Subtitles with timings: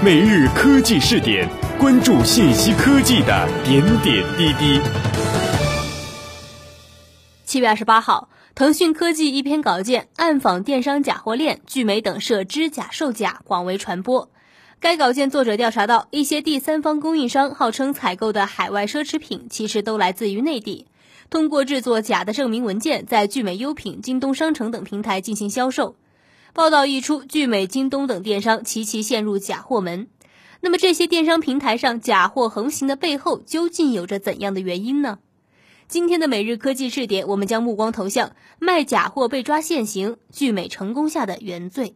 [0.00, 4.80] 每日科技试点，关注信息科技的点点滴滴。
[7.44, 14.30] 七月二十八号，腾讯科技一篇稿件暗访电商假货链，聚美等涉知假售假，广为传播。
[14.78, 20.86] 该稿件作者调查到，一些第三方供应商号称采购的海外奢侈品，其实都来自于内地，
[21.28, 25.96] 通过制作假的证明文件，在聚美优品、京东商城等平台进行销售。
[26.52, 30.08] 报道一出，聚美、京东等电商齐齐陷入假货门。
[30.60, 35.18] 那么，这些电商平台上假货横行的背后，究竟有着怎样的原因呢？
[35.86, 41.94] 今天的每日科技试点，我们将目光投向卖假货被抓现行，聚美成功下的原罪。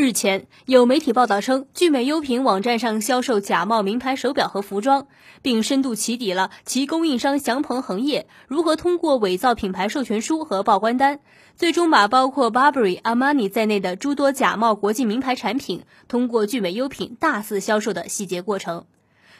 [0.00, 5.06] 日前，有媒体报道称，聚美优品网站上销售假冒名牌手表和服装，
[5.42, 11.20] 并深度起底了其供应商祥鹏恒业如何通过伪造品牌授权书和报关单，
[11.54, 18.86] 最终把包括 Burberry、阿玛尼在内的诸多假冒国际名牌产品通过聚美优品大肆销售的细节过程。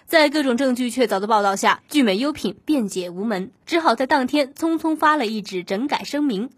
[0.05, 6.50] 在各种证据确凿的报道下，聚美优品辩解无门，只好在当天匆匆发了一纸整改声明。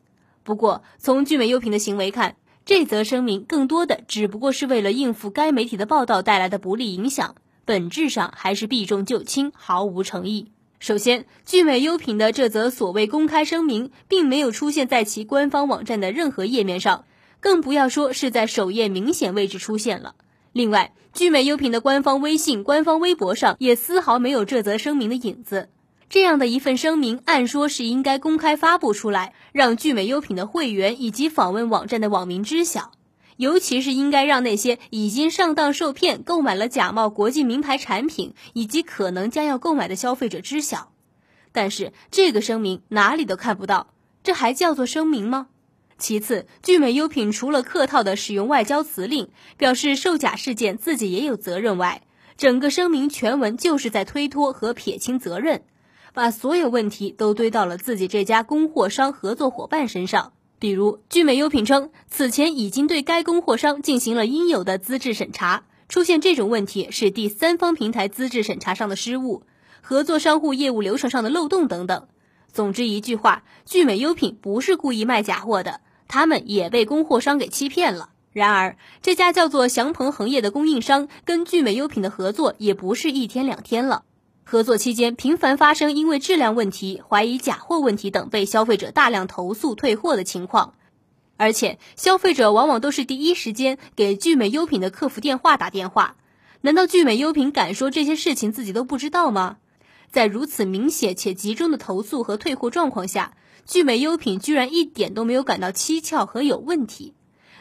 [0.43, 10.53] 不过，从聚美优品的行为看，这则声明更多的只不过是为了应付该媒体的报道带来的不利影响，本质上还是避重就轻，毫无诚意。
[10.79, 17.05] 首先，聚美优品的这则所谓公开声明，并没有出现在其官方网站的任何页面上，
[17.41, 20.15] 更不要说是在首页明显位置出现了。
[20.53, 25.69] 另外，聚美优品的官方微信、官方微博上也丝毫没有这则声明的影子。
[26.13, 32.93] 这样的一份声明，按说是应该公开发布出来，让聚美优品的会员以及访问网站的网民知晓，
[33.39, 40.93] 尤其是应该让那些已经上当受骗、购买了假冒国际名牌产品以及可能将要购买的消费者知晓。
[41.51, 45.47] 但是这个声明哪里都看不到，这还叫做声明吗？
[45.97, 52.03] 其次，聚美优品除了客套的使用外交辞令，表示售假事件自己也有责任外，
[52.37, 55.63] 整个声明全文就是在推脱和撇清责任。
[56.15, 69.45] 把所有问题都堆到了自己这家供货商合作伙伴身上，比如聚美优品称，此前已经对该供货商进行了应有的资质审查，出现这种问题是第三方平台资质审查上的失误，
[69.81, 72.09] 合作商户业务流程上的漏洞等等。
[72.53, 78.11] 总之一句话，聚美优品不是故意卖假货的，他们也被供货商给欺骗了。
[78.33, 84.05] 然而，这家叫做祥鹏恒业的供应商跟聚美优品的合作也不是一天两天了。
[84.45, 90.75] 合作期间频繁发生因为质量问题、怀疑假货问题等被消费者大量投诉退货的情况，
[91.37, 96.17] 而且消费者往往都是第一时间给聚美优品的客服电话打电话。
[96.61, 99.57] 难道聚美优品敢说这些事情自己都不知道吗？
[100.11, 107.15] 在如此明显且集中的投诉和退货状况下，聚美优品居然一点都没有感到蹊跷和有问题？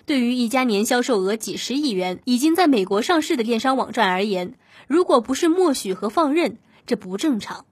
[0.06, 4.56] 对于一家年销售额几十亿元、已经在美国上市的电商网站而言，
[4.88, 7.66] 如果不是默许和放任，这不正常。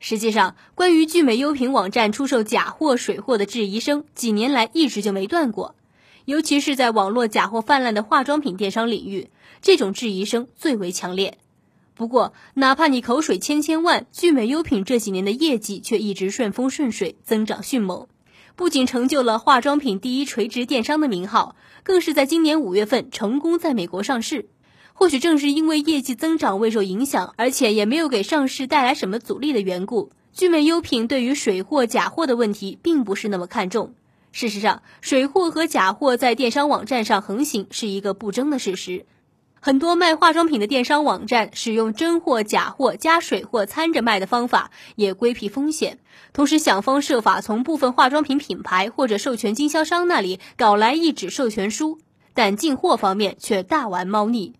[0.00, 5.74] 实际上，关于聚美优品网站出售假货、水货的质疑声，几年来一直就没断过。
[6.26, 9.30] 尤其是在网络假货泛滥的化妆品电商领域，
[9.62, 11.38] 这种质疑声最为强烈。
[11.94, 18.08] 不过，哪怕你口水千千万，聚美优品这几年的业绩却一直顺风顺水，增长迅猛，
[18.56, 24.48] 不仅成就了化妆品第一垂直电商的名号，更是在今年五月份成功在美国上市。
[24.96, 33.92] 或许正是因为业绩增长未受影响，而且也没有给上市带来什么阻力的缘故，聚美优品对于水货、假货的问题并不是那么看重。
[34.32, 39.04] 事实上，水货和假货在电商网站上横行是一个不争的事实。
[39.60, 45.98] 很多卖化妆品的电商网站使用真货、假货加水货掺着卖的方法，也规避风险，
[46.32, 51.98] 同时想方设法从部分化妆品品牌或者授权经销商那里搞来一纸授权书，
[52.32, 54.54] 但进货方面却大玩猫腻。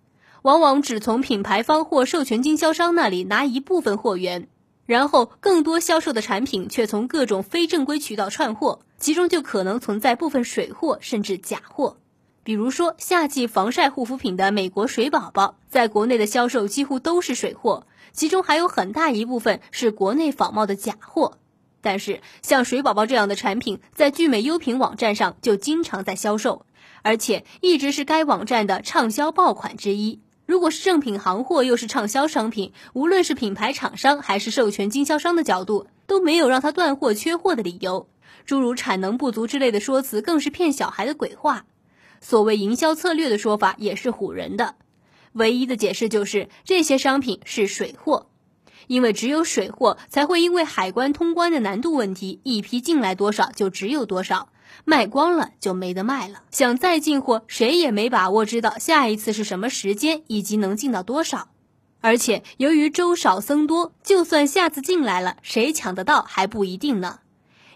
[0.44, 4.46] 往往只从品牌方或授权经销商那里拿一部分货源，
[4.84, 11.96] 然后更多销售的产品却从各种非正规渠道串货，其中就可能存在部分水货甚至假货。
[12.42, 21.38] 比如说，夏季防晒护肤品的美国水宝宝，在国内的销售几乎都是水货，其中还有很大一部分是国内仿冒的假货。
[21.80, 26.66] 但是，像水宝宝这样的产品，在聚美优品网站上就经常在销售，
[27.00, 30.20] 而且一直是该网站的畅销爆款之一。
[30.54, 38.08] 如果是正品行货，又是畅销商品，无论是品牌厂商还是授权经销商的角度，都没有让他断货缺货的理由。
[38.46, 41.64] 诸如产能不足之类的说辞，更是骗小孩的鬼话。
[42.20, 44.76] 所谓营销策略的说法，也是唬人的。
[45.32, 48.28] 唯一的解释就是这些商品是水货，
[48.86, 54.50] 因为只有水货才会因为海关通关的难度问题，一批进来多少就只有多少，
[54.84, 56.42] 卖光了就没得卖了。
[56.50, 61.48] 想再进货，谁也没把握知道下一次是什么时间以及能进到多少。
[62.00, 67.20] 而且由于粥少僧多，就算下次进来了，谁抢得到还不一定呢。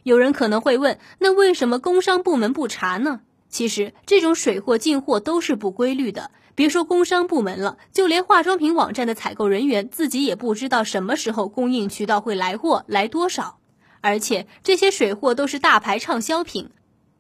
[0.03, 3.21] 有人可能会问，那为什么工商部门不查呢？
[3.49, 6.31] 其实这种水货进货都是不规律的。
[6.55, 13.59] 别说工商部门了，就连化妆品网站的采购人员自己也不知道什么时候供应渠道会来货，来多少。
[14.01, 16.71] 而且这些水货都是大牌畅销品，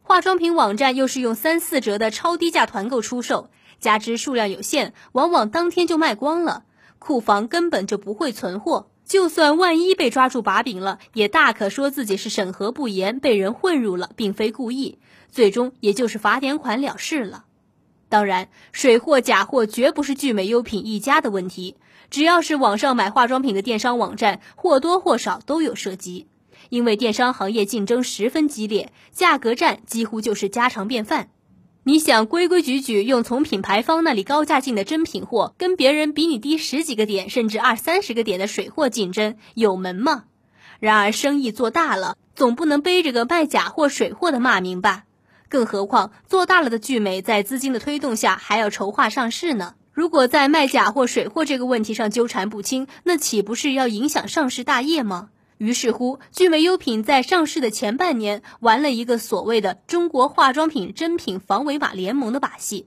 [0.08, 6.64] 化妆品网站又是用三四折的超低价团购出售，加之数量有限，往往当天就卖光了。
[6.98, 14.98] 库房根本就不会存货，就算万一被抓住把柄了，也大可说自己是审核不严，被人混入了，并非故意，
[15.30, 17.44] 最终也就是罚点款了事了。
[18.08, 21.76] 当然，水货假货绝不是聚美优品一家的问题，
[22.08, 26.28] 只要是网上买化妆品的电商网站，或多或少都有涉及。
[26.68, 31.28] 因为电商行业竞争十分激烈，价格战几乎就是家常便饭。
[31.84, 40.24] 你想规规矩矩用从品牌方那里高价进的真品货，跟别人比你低十几个点甚至二三十个点的水货竞争，有门吗？
[40.80, 45.04] 然而生意做大了，总不能背着个卖假货、水货的骂名吧？
[45.48, 49.74] 更何况做大了的聚美，在资金的推动下，还要筹划上市呢。
[49.92, 55.30] 如果在卖假货、水货这个问题上纠缠不清，那岂不是要影响上市大业吗？
[55.58, 62.86] 于是乎，聚美优品在上市的前半年玩了一个所谓的“中国化妆品真品防伪码联盟”的把戏。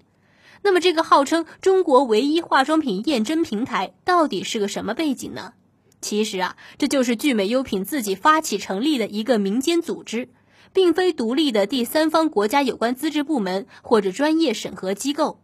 [0.63, 5.53] 那么，这个号称中国唯一化妆品验真平台到底是个什么背景呢？
[5.99, 10.29] 其实啊，这就是聚美优品自己发起成立的一个民间组织，
[10.71, 15.41] 并非独立的第三方国家有关资质部门或者专业审核机构。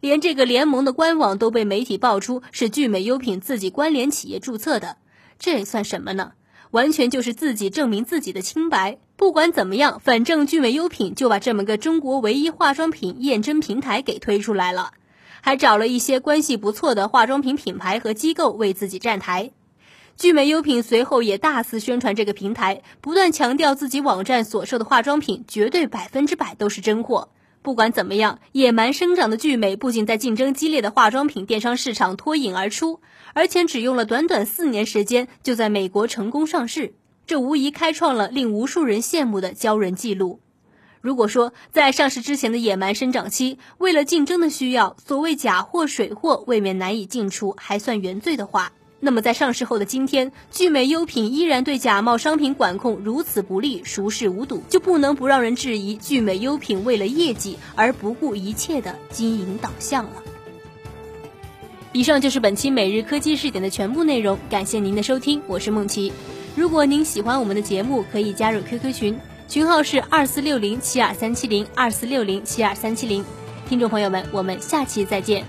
[0.00, 4.98] 连这个联盟的官网都被媒体爆出是聚美优品自己关联企业注册的，
[5.38, 6.32] 这算什么呢？
[6.74, 8.98] 完全就是自己证明自己的清白。
[9.14, 14.90] 不管怎么样，反正聚美优品就把这么个中国唯一化妆品验真平台给推出来了，
[15.40, 19.52] 还找了一些关系不错的化妆品品牌和机构为自己站台。
[20.16, 27.28] 聚美优品随后也大肆宣传这个平台，不断强调自己网站所售的化妆品绝对百分之百都是真货。
[27.64, 33.00] 不管怎么样，野蛮生长的聚美不仅在竞争激烈的化妆品电商市场脱颖而出，
[33.32, 36.92] 而且只用了短短四年时间就在美国成功上市，
[37.26, 40.40] 这无疑开创了令无数人羡慕的骄人记录。
[41.00, 48.72] 如果说在上市之前的野蛮生长期，为了竞争的需要，所谓假货、水货未免难以尽除，还算原罪的话。
[49.04, 60.22] 那么，在上市后的今天，聚美优品依然对假冒商品管控如此不利，熟视无睹，就不能不让人质疑聚美优品为了业绩而不顾一切的经营导向了。
[61.92, 66.10] 以上就是本期每日科技视点的全部内容，感谢您的收听，我是梦琪。
[66.56, 73.22] 如果您喜欢我们的节目，可以加入 QQ 群，群号是二四六零七二三七零二四六零七二三七零。
[73.68, 75.44] 听众朋友们，我们下期再见。